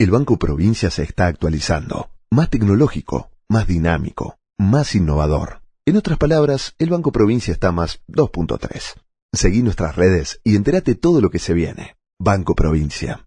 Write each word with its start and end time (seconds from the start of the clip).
El 0.00 0.12
Banco 0.12 0.38
Provincia 0.38 0.90
se 0.90 1.02
está 1.02 1.26
actualizando, 1.26 2.10
más 2.30 2.50
tecnológico, 2.50 3.32
más 3.48 3.66
dinámico, 3.66 4.38
más 4.56 4.94
innovador. 4.94 5.62
En 5.86 5.96
otras 5.96 6.18
palabras, 6.18 6.76
el 6.78 6.88
Banco 6.88 7.10
Provincia 7.10 7.50
está 7.50 7.72
más 7.72 8.00
2.3. 8.06 8.94
Seguí 9.32 9.60
nuestras 9.64 9.96
redes 9.96 10.40
y 10.44 10.54
entérate 10.54 10.94
todo 10.94 11.20
lo 11.20 11.30
que 11.30 11.40
se 11.40 11.52
viene. 11.52 11.96
Banco 12.16 12.54
Provincia. 12.54 13.24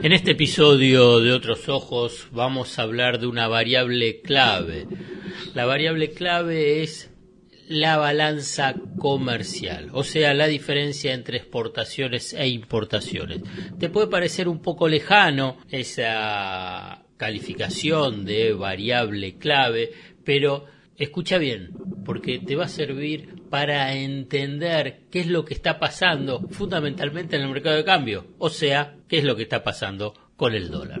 En 0.00 0.12
este 0.12 0.30
episodio 0.30 1.20
de 1.20 1.32
Otros 1.32 1.68
Ojos 1.68 2.28
vamos 2.32 2.78
a 2.78 2.82
hablar 2.84 3.20
de 3.20 3.26
una 3.26 3.48
variable 3.48 4.22
clave. 4.22 4.86
La 5.52 5.66
variable 5.66 6.12
clave 6.12 6.82
es 6.82 7.10
la 7.68 7.96
balanza 7.96 8.74
comercial, 8.98 9.90
o 9.92 10.04
sea, 10.04 10.34
la 10.34 10.46
diferencia 10.46 11.14
entre 11.14 11.38
exportaciones 11.38 12.32
e 12.32 12.48
importaciones. 12.48 13.42
Te 13.78 13.88
puede 13.88 14.06
parecer 14.06 14.48
un 14.48 14.60
poco 14.60 14.88
lejano 14.88 15.56
esa 15.70 17.04
calificación 17.16 18.24
de 18.24 18.52
variable 18.52 19.36
clave, 19.36 19.90
pero 20.24 20.66
escucha 20.96 21.38
bien, 21.38 21.70
porque 22.04 22.38
te 22.38 22.56
va 22.56 22.66
a 22.66 22.68
servir 22.68 23.42
para 23.50 23.94
entender 23.94 25.00
qué 25.10 25.20
es 25.20 25.26
lo 25.26 25.44
que 25.44 25.54
está 25.54 25.78
pasando 25.78 26.40
fundamentalmente 26.50 27.36
en 27.36 27.42
el 27.42 27.50
mercado 27.50 27.76
de 27.76 27.84
cambio, 27.84 28.26
o 28.38 28.50
sea, 28.50 28.96
qué 29.08 29.18
es 29.18 29.24
lo 29.24 29.36
que 29.36 29.42
está 29.42 29.62
pasando 29.62 30.14
con 30.36 30.54
el 30.54 30.70
dólar. 30.70 31.00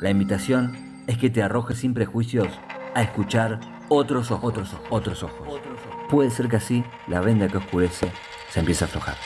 La 0.00 0.10
invitación 0.10 1.02
es 1.08 1.18
que 1.18 1.28
te 1.28 1.42
arrojes 1.42 1.78
sin 1.78 1.92
prejuicios 1.92 2.48
a 2.94 3.02
escuchar 3.02 3.58
otros 3.88 4.30
ojos, 4.30 4.52
otros 4.52 4.74
ojos, 4.74 4.90
otros 4.96 5.24
ojos. 5.24 6.06
Puede 6.08 6.30
ser 6.30 6.48
que 6.48 6.56
así 6.56 6.84
la 7.08 7.20
venda 7.20 7.48
que 7.48 7.56
oscurece 7.56 8.12
se 8.50 8.60
empiece 8.60 8.84
a 8.84 8.86
aflojar. 8.86 9.16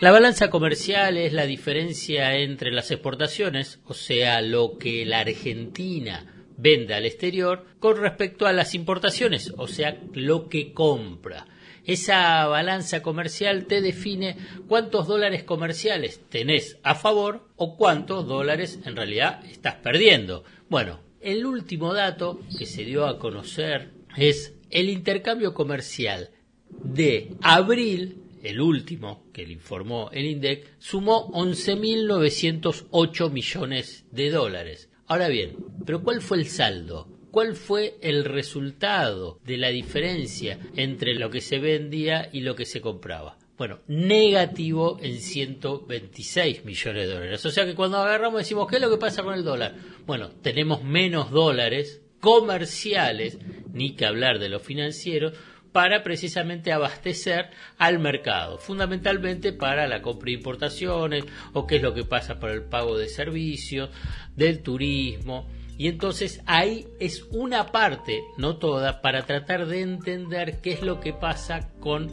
La 0.00 0.10
balanza 0.10 0.50
comercial 0.50 1.16
es 1.16 1.32
la 1.32 1.46
diferencia 1.46 2.36
entre 2.36 2.70
las 2.72 2.90
exportaciones, 2.90 3.80
o 3.84 3.94
sea, 3.94 4.42
lo 4.42 4.78
que 4.78 5.04
la 5.04 5.20
Argentina 5.20 6.37
vende 6.58 6.92
al 6.92 7.06
exterior, 7.06 7.64
con 7.78 7.96
respecto 7.96 8.46
a 8.46 8.52
las 8.52 8.74
importaciones, 8.74 9.54
o 9.56 9.66
sea, 9.66 9.98
lo 10.12 10.50
que 10.50 10.74
compra. 10.74 11.46
Esa 11.84 12.46
balanza 12.46 13.02
comercial 13.02 13.64
te 13.64 13.80
define 13.80 14.36
cuántos 14.66 15.06
dólares 15.06 15.44
comerciales 15.44 16.20
tenés 16.28 16.76
a 16.82 16.94
favor 16.94 17.48
o 17.56 17.78
cuántos 17.78 18.26
dólares 18.26 18.78
en 18.84 18.94
realidad 18.94 19.42
estás 19.46 19.76
perdiendo. 19.76 20.44
Bueno, 20.68 21.00
el 21.22 21.46
último 21.46 21.94
dato 21.94 22.40
que 22.58 22.66
se 22.66 22.84
dio 22.84 23.06
a 23.06 23.18
conocer 23.18 23.92
es 24.18 24.52
el 24.70 24.90
intercambio 24.90 25.54
comercial 25.54 26.28
de 26.68 27.32
abril, 27.40 28.22
el 28.42 28.60
último 28.60 29.24
que 29.32 29.46
le 29.46 29.54
informó 29.54 30.10
el 30.12 30.26
INDEC, 30.26 30.74
sumó 30.78 31.30
11.908 31.32 33.30
millones 33.30 34.04
de 34.10 34.30
dólares. 34.30 34.87
Ahora 35.08 35.28
bien, 35.28 35.56
¿pero 35.86 36.02
cuál 36.02 36.20
fue 36.20 36.36
el 36.36 36.46
saldo? 36.46 37.08
¿Cuál 37.30 37.56
fue 37.56 37.96
el 38.02 38.26
resultado 38.26 39.40
de 39.42 39.56
la 39.56 39.68
diferencia 39.68 40.58
entre 40.76 41.14
lo 41.14 41.30
que 41.30 41.40
se 41.40 41.58
vendía 41.58 42.28
y 42.30 42.40
lo 42.40 42.54
que 42.54 42.66
se 42.66 42.82
compraba? 42.82 43.38
Bueno, 43.56 43.80
negativo 43.86 44.98
en 45.00 45.18
126 45.18 46.66
millones 46.66 47.08
de 47.08 47.14
dólares. 47.14 47.46
O 47.46 47.50
sea 47.50 47.64
que 47.64 47.74
cuando 47.74 47.96
agarramos 47.96 48.40
decimos, 48.40 48.68
¿qué 48.68 48.76
es 48.76 48.82
lo 48.82 48.90
que 48.90 48.98
pasa 48.98 49.22
con 49.22 49.32
el 49.32 49.44
dólar? 49.44 49.76
Bueno, 50.06 50.28
tenemos 50.42 50.84
menos 50.84 51.30
dólares 51.30 52.02
comerciales, 52.20 53.38
ni 53.72 53.94
que 53.94 54.04
hablar 54.04 54.38
de 54.38 54.50
los 54.50 54.60
financieros, 54.60 55.32
para 55.72 56.02
precisamente 56.02 56.72
abastecer 56.72 57.50
al 57.78 57.98
mercado, 57.98 58.58
fundamentalmente 58.58 59.52
para 59.52 59.86
la 59.86 60.02
compra 60.02 60.26
de 60.26 60.32
importaciones 60.32 61.24
o 61.52 61.66
qué 61.66 61.76
es 61.76 61.82
lo 61.82 61.94
que 61.94 62.04
pasa 62.04 62.40
para 62.40 62.54
el 62.54 62.62
pago 62.62 62.96
de 62.96 63.08
servicios, 63.08 63.90
del 64.34 64.62
turismo, 64.62 65.46
y 65.78 65.86
entonces 65.86 66.42
ahí 66.44 66.88
es 66.98 67.24
una 67.30 67.66
parte, 67.66 68.24
no 68.36 68.56
toda, 68.56 69.00
para 69.00 69.26
tratar 69.26 69.66
de 69.66 69.80
entender 69.80 70.60
qué 70.60 70.72
es 70.72 70.82
lo 70.82 70.98
que 70.98 71.12
pasa 71.12 71.70
con 71.78 72.10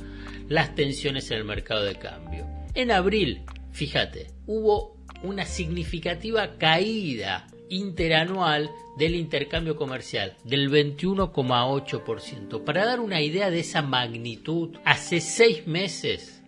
las 0.47 0.75
tensiones 0.75 1.31
en 1.31 1.39
el 1.39 1.45
mercado 1.45 1.83
de 1.83 1.95
cambio. 1.95 2.45
En 2.75 2.91
abril, 2.91 3.41
fíjate, 3.71 4.27
hubo 4.45 4.95
una 5.23 5.45
significativa 5.45 6.57
caída 6.59 7.47
interanual 7.69 8.71
del 8.97 9.15
intercambio 9.15 9.75
comercial 9.75 10.37
del 10.43 10.69
21,8%. 10.69 12.63
Para 12.63 12.85
dar 12.85 12.99
una 12.99 13.21
idea 13.21 13.49
de 13.49 13.59
esa 13.59 13.81
magnitud, 13.81 14.77
hace 14.85 15.21
seis 15.21 15.67
meses, 15.67 16.41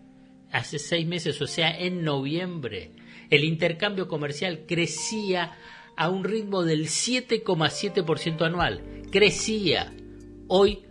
hace 0.52 0.80
seis 0.80 1.08
meses, 1.08 1.42
o 1.42 1.48
sea, 1.48 1.78
en 1.78 2.04
noviembre, 2.04 2.92
el 3.30 3.44
intercambio 3.44 4.08
comercial 4.08 4.66
crecía 4.68 5.58
a 5.96 6.10
un 6.10 6.24
ritmo 6.24 6.64
del 6.64 6.86
7,7% 6.86 8.46
anual. 8.46 8.82
Crecía. 9.12 9.94
Hoy 10.48 10.84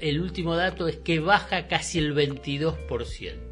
el 0.00 0.20
último 0.20 0.56
dato 0.56 0.88
es 0.88 0.96
que 0.96 1.20
baja 1.20 1.68
casi 1.68 1.98
el 1.98 2.14
22%. 2.14 3.45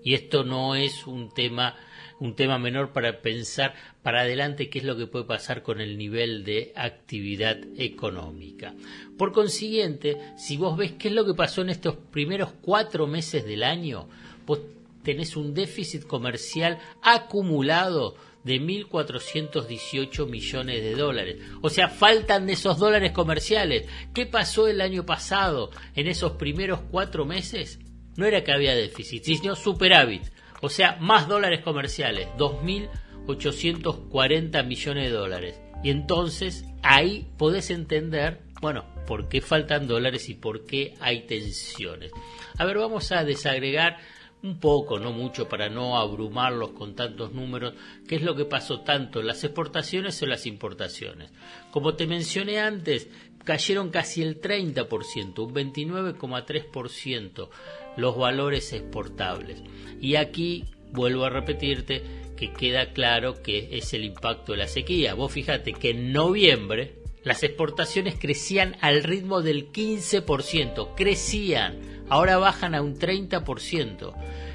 Y 0.03 0.13
esto 0.13 0.43
no 0.43 0.75
es 0.75 1.07
un 1.07 1.33
tema 1.33 1.75
un 2.19 2.35
tema 2.35 2.59
menor 2.59 2.91
para 2.91 3.21
pensar 3.21 3.73
para 4.03 4.21
adelante 4.21 4.69
qué 4.69 4.79
es 4.79 4.85
lo 4.85 4.97
que 4.97 5.07
puede 5.07 5.23
pasar 5.23 5.63
con 5.63 5.79
el 5.79 5.97
nivel 5.97 6.43
de 6.43 6.73
actividad 6.75 7.57
económica. 7.77 8.75
Por 9.17 9.31
consiguiente, 9.31 10.17
si 10.37 10.57
vos 10.57 10.77
ves 10.77 10.93
qué 10.93 11.07
es 11.07 11.13
lo 11.13 11.25
que 11.25 11.33
pasó 11.33 11.61
en 11.61 11.69
estos 11.69 11.95
primeros 11.95 12.51
cuatro 12.61 13.07
meses 13.07 13.45
del 13.45 13.63
año, 13.63 14.09
vos 14.45 14.59
tenés 15.01 15.37
un 15.37 15.53
déficit 15.53 16.03
comercial 16.03 16.77
acumulado 17.01 18.15
de 18.43 18.61
1.418 18.61 20.27
millones 20.27 20.83
de 20.83 20.95
dólares. 20.95 21.37
O 21.61 21.69
sea, 21.69 21.87
faltan 21.89 22.49
esos 22.49 22.77
dólares 22.77 23.11
comerciales. 23.11 23.85
¿Qué 24.13 24.25
pasó 24.25 24.67
el 24.67 24.81
año 24.81 25.05
pasado 25.05 25.71
en 25.95 26.07
esos 26.07 26.33
primeros 26.33 26.81
cuatro 26.91 27.23
meses? 27.25 27.79
No 28.15 28.25
era 28.25 28.43
que 28.43 28.51
había 28.51 28.75
déficit, 28.75 29.23
sino 29.23 29.55
superávit. 29.55 30.23
O 30.61 30.69
sea, 30.69 30.97
más 30.99 31.27
dólares 31.27 31.61
comerciales, 31.61 32.27
2.840 32.37 34.65
millones 34.65 35.05
de 35.05 35.17
dólares. 35.17 35.59
Y 35.83 35.91
entonces 35.91 36.65
ahí 36.83 37.27
podés 37.37 37.69
entender, 37.69 38.41
bueno, 38.61 38.83
por 39.07 39.29
qué 39.29 39.39
faltan 39.41 39.87
dólares 39.87 40.27
y 40.29 40.33
por 40.33 40.65
qué 40.65 40.95
hay 40.99 41.25
tensiones. 41.25 42.11
A 42.57 42.65
ver, 42.65 42.77
vamos 42.77 43.13
a 43.13 43.23
desagregar 43.23 43.99
un 44.41 44.59
poco, 44.59 44.99
no 44.99 45.11
mucho, 45.11 45.49
para 45.49 45.69
no 45.69 45.97
abrumarlos 45.97 46.71
con 46.71 46.95
tantos 46.95 47.33
números, 47.33 47.73
qué 48.07 48.15
es 48.15 48.21
lo 48.21 48.35
que 48.35 48.45
pasó 48.45 48.81
tanto 48.81 49.19
en 49.19 49.27
las 49.27 49.43
exportaciones 49.43 50.21
o 50.21 50.25
las 50.25 50.45
importaciones. 50.45 51.31
Como 51.71 51.95
te 51.95 52.07
mencioné 52.07 52.59
antes, 52.59 53.09
cayeron 53.43 53.89
casi 53.89 54.21
el 54.21 54.39
30%, 54.39 55.39
un 55.39 55.53
29,3% 55.53 57.49
los 57.97 58.17
valores 58.17 58.71
exportables. 58.73 59.61
Y 59.99 60.15
aquí 60.15 60.65
vuelvo 60.91 61.25
a 61.25 61.29
repetirte 61.29 62.01
que 62.37 62.53
queda 62.53 62.93
claro 62.93 63.41
que 63.43 63.77
es 63.77 63.93
el 63.93 64.05
impacto 64.05 64.53
de 64.53 64.59
la 64.59 64.67
sequía. 64.67 65.13
Vos 65.13 65.31
fíjate 65.31 65.73
que 65.73 65.89
en 65.89 66.13
noviembre 66.13 66.95
las 67.23 67.43
exportaciones 67.43 68.15
crecían 68.17 68.77
al 68.79 69.03
ritmo 69.03 69.41
del 69.41 69.71
15%, 69.71 70.95
crecían, 70.95 71.98
ahora 72.09 72.37
bajan 72.37 72.75
a 72.75 72.81
un 72.81 72.97
30%. 72.97 74.13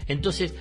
Entonces, 0.09 0.55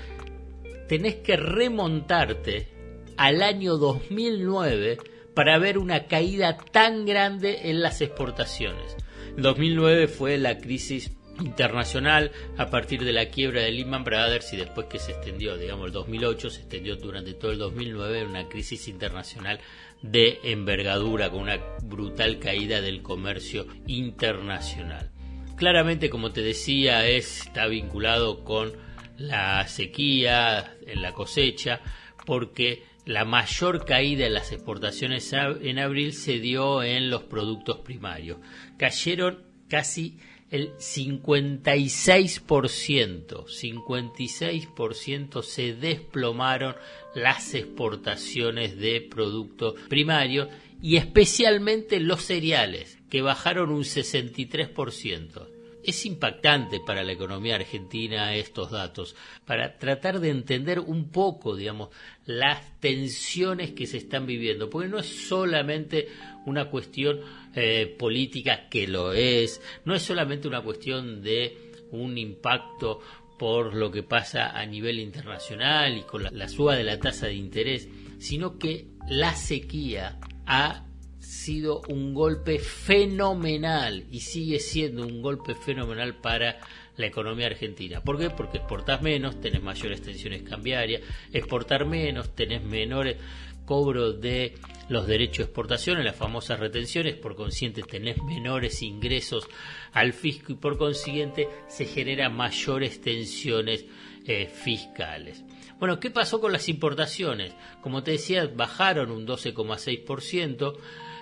tenés 0.87 1.15
que 1.15 1.35
remontarte 1.35 2.69
al 3.17 3.41
año 3.43 3.77
2009 3.77 4.97
para 5.33 5.57
ver 5.57 5.77
una 5.77 6.05
caída 6.05 6.57
tan 6.57 7.05
grande 7.05 7.69
en 7.69 7.81
las 7.81 8.01
exportaciones. 8.01 8.95
2009 9.37 10.07
fue 10.07 10.37
la 10.37 10.59
crisis 10.59 11.11
internacional 11.39 12.31
a 12.57 12.69
partir 12.69 13.03
de 13.03 13.11
la 13.11 13.29
quiebra 13.29 13.61
de 13.61 13.71
Lehman 13.71 14.03
Brothers 14.03 14.53
y 14.53 14.57
después 14.57 14.87
que 14.87 14.99
se 14.99 15.13
extendió, 15.13 15.57
digamos, 15.57 15.87
el 15.87 15.93
2008 15.93 16.49
se 16.49 16.61
extendió 16.61 16.95
durante 16.95 17.33
todo 17.33 17.51
el 17.51 17.57
2009 17.57 18.25
una 18.25 18.47
crisis 18.47 18.87
internacional 18.87 19.59
de 20.01 20.39
envergadura 20.43 21.29
con 21.29 21.41
una 21.41 21.59
brutal 21.81 22.37
caída 22.37 22.81
del 22.81 23.01
comercio 23.01 23.65
internacional. 23.87 25.12
Claramente, 25.63 26.09
como 26.09 26.33
te 26.33 26.41
decía, 26.41 27.07
está 27.07 27.67
vinculado 27.67 28.43
con 28.43 28.73
la 29.17 29.65
sequía 29.65 30.75
en 30.85 31.01
la 31.01 31.13
cosecha 31.13 31.79
porque 32.25 32.83
la 33.05 33.23
mayor 33.23 33.85
caída 33.85 34.25
en 34.25 34.33
las 34.33 34.51
exportaciones 34.51 35.31
en 35.31 35.79
abril 35.79 36.11
se 36.11 36.39
dio 36.39 36.83
en 36.83 37.09
los 37.09 37.23
productos 37.23 37.79
primarios. 37.79 38.39
Cayeron 38.77 39.45
casi 39.69 40.19
el 40.51 40.73
56%, 40.73 43.45
56% 43.45 45.43
se 45.43 45.75
desplomaron 45.75 46.75
las 47.15 47.53
exportaciones 47.53 48.77
de 48.77 48.99
productos 48.99 49.75
primarios 49.87 50.49
y 50.81 50.97
especialmente 50.97 52.01
los 52.01 52.21
cereales, 52.21 52.99
que 53.09 53.21
bajaron 53.21 53.71
un 53.71 53.83
63%. 53.83 55.52
Es 55.83 56.05
impactante 56.05 56.79
para 56.79 57.03
la 57.03 57.11
economía 57.11 57.55
argentina 57.55 58.35
estos 58.35 58.71
datos, 58.71 59.15
para 59.45 59.77
tratar 59.77 60.19
de 60.19 60.29
entender 60.29 60.79
un 60.79 61.09
poco, 61.11 61.55
digamos, 61.55 61.89
las 62.25 62.79
tensiones 62.79 63.71
que 63.71 63.85
se 63.85 63.97
están 63.97 64.25
viviendo, 64.25 64.69
porque 64.69 64.87
no 64.87 64.99
es 64.99 65.27
solamente 65.27 66.07
una 66.45 66.69
cuestión 66.69 67.19
eh, 67.55 67.95
política 67.99 68.69
que 68.69 68.87
lo 68.87 69.13
es, 69.13 69.61
no 69.85 69.93
es 69.93 70.01
solamente 70.01 70.47
una 70.47 70.61
cuestión 70.61 71.21
de 71.21 71.71
un 71.91 72.17
impacto 72.17 73.01
por 73.37 73.75
lo 73.75 73.91
que 73.91 74.03
pasa 74.03 74.51
a 74.57 74.65
nivel 74.65 74.99
internacional 74.99 75.97
y 75.97 76.03
con 76.03 76.23
la, 76.23 76.47
suba 76.47 76.75
de 76.75 76.83
la 76.83 76.99
tasa 76.99 77.27
de 77.27 77.33
interés, 77.33 77.89
sino 78.19 78.57
que 78.57 78.87
la 79.07 79.35
sequía 79.35 80.19
ha 80.45 80.85
sido 81.23 81.81
un 81.87 82.13
golpe 82.13 82.59
fenomenal 82.59 84.05
y 84.11 84.19
sigue 84.19 84.59
siendo 84.59 85.05
un 85.05 85.21
golpe 85.21 85.55
fenomenal 85.55 86.15
para 86.15 86.59
la 86.97 87.05
economía 87.05 87.47
argentina. 87.47 88.01
¿Por 88.01 88.19
qué? 88.19 88.29
Porque 88.29 88.57
exportas 88.57 89.01
menos, 89.01 89.39
tenés 89.39 89.63
mayores 89.63 90.01
tensiones 90.01 90.43
cambiarias, 90.43 91.01
exportar 91.31 91.85
menos, 91.85 92.35
tenés 92.35 92.61
menores 92.61 93.17
cobros 93.65 94.19
de 94.19 94.55
los 94.89 95.07
derechos 95.07 95.37
de 95.37 95.43
exportación, 95.43 95.97
en 95.97 96.05
las 96.05 96.17
famosas 96.17 96.59
retenciones, 96.59 97.15
por 97.15 97.35
consiguiente 97.35 97.81
tenés 97.83 98.21
menores 98.21 98.81
ingresos 98.81 99.47
al 99.93 100.11
fisco 100.11 100.51
y 100.51 100.55
por 100.55 100.77
consiguiente 100.77 101.47
se 101.67 101.85
generan 101.85 102.35
mayores 102.35 102.99
tensiones 102.99 103.85
eh, 104.25 104.47
fiscales. 104.47 105.43
Bueno, 105.79 105.99
¿qué 105.99 106.11
pasó 106.11 106.39
con 106.41 106.51
las 106.51 106.69
importaciones? 106.69 107.53
Como 107.81 108.03
te 108.03 108.11
decía, 108.11 108.45
bajaron 108.53 109.11
un 109.11 109.25
12,6%. 109.25 110.77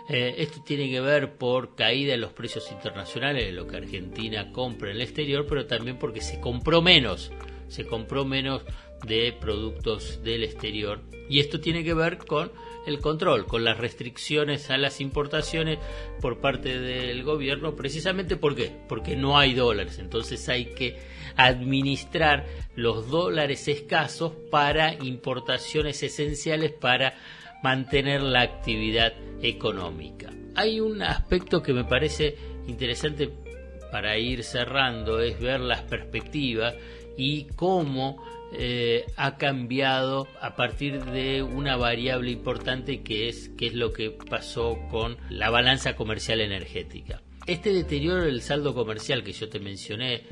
Eh, 0.09 0.35
esto 0.39 0.61
tiene 0.63 0.89
que 0.89 1.01
ver 1.01 1.35
por 1.35 1.75
caída 1.75 2.13
en 2.13 2.21
los 2.21 2.33
precios 2.33 2.71
internacionales 2.71 3.45
de 3.45 3.51
lo 3.51 3.67
que 3.67 3.77
Argentina 3.77 4.51
compra 4.51 4.89
en 4.89 4.97
el 4.97 5.01
exterior, 5.01 5.45
pero 5.47 5.65
también 5.67 5.97
porque 5.97 6.21
se 6.21 6.39
compró 6.39 6.81
menos, 6.81 7.31
se 7.67 7.85
compró 7.85 8.25
menos 8.25 8.63
de 9.05 9.33
productos 9.39 10.23
del 10.23 10.43
exterior. 10.43 11.01
Y 11.29 11.39
esto 11.39 11.59
tiene 11.59 11.83
que 11.83 11.93
ver 11.93 12.17
con 12.17 12.51
el 12.85 12.99
control, 12.99 13.45
con 13.45 13.63
las 13.63 13.77
restricciones 13.77 14.69
a 14.69 14.77
las 14.77 15.01
importaciones 15.01 15.79
por 16.19 16.39
parte 16.39 16.79
del 16.79 17.23
gobierno, 17.23 17.75
precisamente 17.75 18.35
¿por 18.35 18.55
qué? 18.55 18.71
Porque 18.89 19.15
no 19.15 19.37
hay 19.37 19.53
dólares, 19.53 19.99
entonces 19.99 20.49
hay 20.49 20.65
que 20.73 20.97
administrar 21.35 22.45
los 22.75 23.09
dólares 23.09 23.67
escasos 23.67 24.33
para 24.49 24.93
importaciones 24.95 26.01
esenciales 26.03 26.71
para 26.71 27.15
mantener 27.63 28.21
la 28.21 28.41
actividad 28.41 29.13
económica. 29.41 30.31
Hay 30.55 30.79
un 30.79 31.01
aspecto 31.01 31.61
que 31.61 31.73
me 31.73 31.83
parece 31.83 32.35
interesante 32.67 33.29
para 33.91 34.17
ir 34.17 34.43
cerrando, 34.43 35.19
es 35.19 35.39
ver 35.39 35.59
las 35.59 35.81
perspectivas 35.81 36.75
y 37.17 37.45
cómo 37.55 38.23
eh, 38.53 39.05
ha 39.15 39.37
cambiado 39.37 40.27
a 40.41 40.55
partir 40.55 41.03
de 41.05 41.41
una 41.41 41.77
variable 41.77 42.31
importante 42.31 43.01
que 43.01 43.29
es, 43.29 43.49
que 43.57 43.67
es 43.67 43.73
lo 43.73 43.93
que 43.93 44.11
pasó 44.11 44.77
con 44.89 45.17
la 45.29 45.49
balanza 45.49 45.95
comercial 45.95 46.41
energética. 46.41 47.21
Este 47.47 47.73
deterioro 47.73 48.23
del 48.23 48.41
saldo 48.41 48.73
comercial 48.73 49.23
que 49.23 49.33
yo 49.33 49.49
te 49.49 49.59
mencioné 49.59 50.23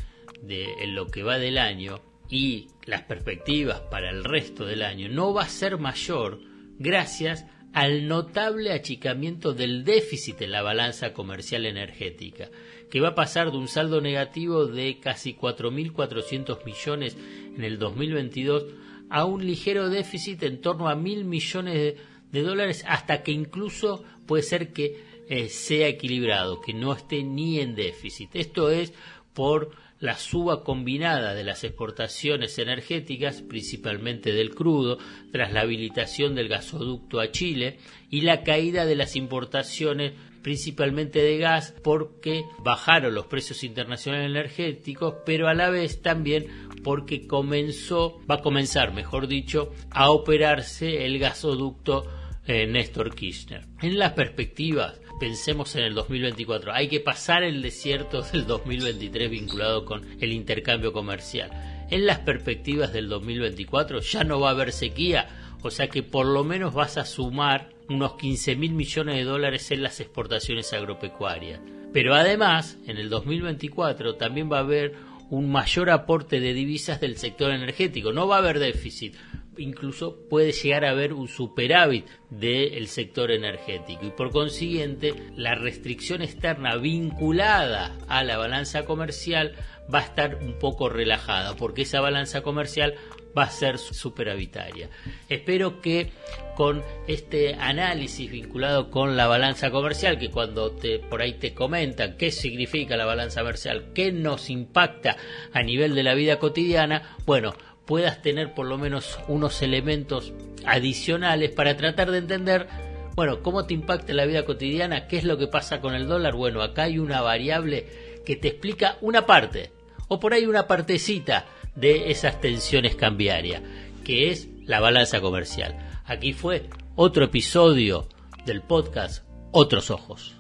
de 0.42 0.66
en 0.82 0.96
lo 0.96 1.08
que 1.08 1.24
va 1.24 1.38
del 1.38 1.58
año 1.58 2.02
y 2.30 2.68
las 2.86 3.04
perspectivas 3.04 3.82
para 3.82 4.10
el 4.10 4.24
resto 4.24 4.66
del 4.66 4.84
año 4.84 5.10
no 5.10 5.34
va 5.34 5.44
a 5.44 5.50
ser 5.50 5.78
mayor 5.78 6.40
gracias 6.80 7.46
al 7.74 8.08
notable 8.08 8.72
achicamiento 8.72 9.54
del 9.54 9.84
déficit 9.84 10.42
en 10.42 10.52
la 10.52 10.64
balanza 10.64 11.14
comercial 11.14 11.66
energética, 11.66 12.50
que 12.90 13.00
va 13.00 13.10
a 13.10 13.16
pasar 13.16 13.52
de 13.52 13.58
un 13.58 13.68
saldo 13.68 14.02
negativo 14.02 14.66
de 14.66 15.00
casi 15.00 15.36
4.400 15.36 16.66
millones 16.66 17.18
en 17.56 17.64
el 17.64 17.78
2022 17.78 18.66
a 19.10 19.26
un 19.26 19.46
ligero 19.46 19.90
déficit 19.90 20.42
en 20.44 20.62
torno 20.62 20.88
a 20.88 20.96
mil 20.96 21.26
millones 21.26 21.96
de, 22.32 22.42
dólares 22.42 22.84
hasta 22.88 23.22
que 23.22 23.32
incluso 23.32 24.04
puede 24.26 24.44
ser 24.44 24.72
que 24.72 25.04
eh, 25.30 25.50
sea 25.50 25.88
equilibrado, 25.88 26.62
que 26.62 26.74
no 26.74 26.94
esté 26.94 27.24
ni 27.24 27.60
en 27.60 27.76
déficit. 27.76 28.30
Esto 28.34 28.72
es 28.72 28.94
por 29.34 29.72
la 30.00 30.18
suba 30.18 30.64
combinada 30.64 31.34
de 31.34 31.44
las 31.44 31.64
exportaciones 31.64 32.58
energéticas, 32.58 33.42
principalmente 33.42 34.32
del 34.32 34.56
crudo, 34.56 34.98
tras 35.32 35.52
la 35.52 35.62
habilitación 35.62 36.36
del 36.36 36.48
gasoducto 36.48 37.20
a 37.20 37.32
Chile, 37.32 37.80
y 38.10 38.22
la 38.22 38.44
caída 38.44 38.86
de 38.86 38.96
las 38.96 39.16
importaciones 39.16 40.14
principalmente 40.42 41.22
de 41.22 41.38
gas 41.38 41.74
porque 41.84 42.44
bajaron 42.64 43.14
los 43.14 43.28
precios 43.28 43.64
internacionales 43.64 44.30
energéticos, 44.30 45.16
pero 45.26 45.48
a 45.48 45.54
la 45.54 45.70
vez 45.70 46.02
también 46.02 46.48
porque 46.84 47.28
comenzó, 47.28 48.22
va 48.30 48.36
a 48.36 48.42
comenzar, 48.42 48.94
mejor 48.94 49.28
dicho, 49.28 49.74
a 49.92 50.12
operarse 50.12 51.06
el 51.06 51.20
gasoducto 51.20 52.08
eh, 52.48 52.66
Néstor 52.68 53.14
Kirchner. 53.14 53.66
En 53.82 54.00
las 54.00 54.14
perspectivas 54.14 55.00
pensemos 55.20 55.76
en 55.76 55.84
el 55.84 55.94
2024. 55.94 56.74
Hay 56.74 56.88
que 56.88 57.00
pasar 57.00 57.44
el 57.44 57.62
desierto 57.62 58.22
del 58.34 58.48
2023 58.48 59.30
vinculado 59.30 59.86
con 59.86 60.06
el 60.20 60.32
intercambio 60.32 60.94
comercial. 60.94 61.52
En 61.92 62.06
las 62.06 62.20
perspectivas 62.20 62.94
del 62.94 63.10
2024 63.10 64.00
ya 64.02 64.24
no 64.24 64.40
va 64.40 64.50
a 64.50 64.52
haber 64.52 64.72
sequía, 64.72 65.28
o 65.62 65.70
sea 65.70 65.88
que 65.88 66.04
por 66.04 66.26
lo 66.26 66.44
menos 66.44 66.74
vas 66.74 66.98
a 66.98 67.06
sumar 67.06 67.70
unos 67.90 68.16
15 68.16 68.56
mil 68.56 68.74
millones 68.74 69.16
de 69.16 69.24
dólares 69.24 69.72
en 69.72 69.84
las 69.84 70.00
exportaciones 70.00 70.72
agropecuarias. 70.74 71.60
Pero 71.92 72.14
además, 72.14 72.78
en 72.86 72.98
el 72.98 73.10
2024 73.10 74.16
también 74.16 74.52
va 74.52 74.58
a 74.58 74.62
haber 74.62 74.94
un 75.32 75.52
mayor 75.52 75.90
aporte 75.90 76.40
de 76.40 76.54
divisas 76.54 77.02
del 77.02 77.18
sector 77.18 77.52
energético. 77.52 78.14
No 78.14 78.28
va 78.28 78.36
a 78.36 78.40
haber 78.40 78.60
déficit, 78.60 79.16
incluso 79.60 80.28
puede 80.30 80.52
llegar 80.52 80.86
a 80.86 80.92
haber 80.92 81.14
un 81.14 81.28
superávit 81.28 82.06
del 82.30 82.88
sector 82.88 83.32
energético 83.32 84.06
y 84.06 84.12
por 84.12 84.32
consiguiente 84.32 85.14
la 85.36 85.56
restricción 85.56 86.22
externa 86.22 86.76
vinculada 86.78 87.98
a 88.08 88.24
la 88.24 88.38
balanza 88.38 88.86
comercial 88.86 89.56
va 89.94 90.00
a 90.00 90.04
estar 90.04 90.36
un 90.36 90.58
poco 90.60 90.90
relajada 90.90 91.56
porque 91.56 91.84
esa 91.84 92.02
balanza 92.02 92.42
comercial 92.42 92.96
va 93.38 93.44
a 93.44 93.50
ser 93.50 93.78
superavitaria. 93.78 94.90
Espero 95.28 95.82
que 95.82 96.12
con 96.56 96.84
este 97.08 97.56
análisis 97.56 98.30
vinculado 98.30 98.90
con 98.92 99.16
la 99.16 99.28
balanza 99.28 99.72
comercial, 99.72 100.20
que 100.20 100.30
cuando 100.30 100.72
te, 100.72 101.00
por 101.00 101.22
ahí 101.22 101.34
te 101.34 101.54
comentan 101.54 102.18
qué 102.18 102.32
significa 102.32 102.98
la 102.98 103.06
balanza 103.06 103.42
comercial, 103.42 103.92
qué 103.94 104.12
nos 104.12 104.50
impacta 104.50 105.16
a 105.54 105.64
nivel 105.64 105.96
de 105.96 106.04
la 106.04 106.16
vida 106.16 106.38
cotidiana, 106.38 107.16
bueno, 107.26 107.54
puedas 107.90 108.22
tener 108.22 108.54
por 108.54 108.68
lo 108.68 108.78
menos 108.78 109.18
unos 109.28 109.64
elementos 109.64 110.32
adicionales 110.64 111.50
para 111.50 111.76
tratar 111.76 112.12
de 112.12 112.20
entender 112.20 112.68
bueno, 113.16 113.42
¿cómo 113.42 113.66
te 113.66 113.74
impacta 113.74 114.14
la 114.14 114.28
vida 114.28 114.46
cotidiana? 114.46 115.08
¿Qué 115.08 115.18
es 115.18 115.24
lo 115.24 115.40
que 115.40 115.48
pasa 115.48 115.82
con 115.82 115.96
el 115.96 116.08
dólar? 116.08 116.36
Bueno, 116.36 116.62
acá 116.62 116.84
hay 116.84 117.00
una 117.00 117.20
variable 117.22 117.88
que 118.26 118.36
te 118.36 118.50
explica 118.50 118.98
una 119.02 119.26
parte, 119.26 119.74
o 120.08 120.20
por 120.20 120.34
ahí 120.34 120.46
una 120.46 120.68
partecita 120.68 121.48
de 121.76 122.12
esas 122.12 122.40
tensiones 122.40 122.96
cambiarias, 122.96 123.64
que 124.04 124.30
es 124.30 124.48
la 124.66 124.80
balanza 124.80 125.20
comercial. 125.20 125.76
Aquí 126.06 126.32
fue 126.32 126.70
otro 126.96 127.26
episodio 127.26 128.08
del 128.46 128.62
podcast 128.62 129.26
Otros 129.52 129.90
Ojos. 129.90 130.38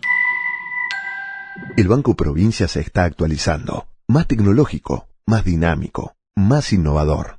El 1.75 1.87
Banco 1.87 2.15
Provincia 2.15 2.67
se 2.67 2.79
está 2.79 3.05
actualizando, 3.05 3.87
más 4.07 4.27
tecnológico, 4.27 5.09
más 5.25 5.43
dinámico, 5.43 6.15
más 6.35 6.71
innovador. 6.71 7.38